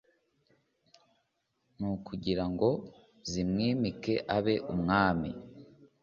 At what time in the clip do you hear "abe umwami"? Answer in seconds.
4.37-5.29